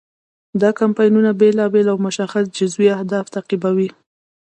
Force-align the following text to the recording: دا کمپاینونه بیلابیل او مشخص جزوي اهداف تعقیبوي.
دا 0.61 0.69
کمپاینونه 0.81 1.31
بیلابیل 1.41 1.87
او 1.91 1.97
مشخص 2.07 2.45
جزوي 2.57 2.87
اهداف 2.97 3.25
تعقیبوي. 3.35 3.89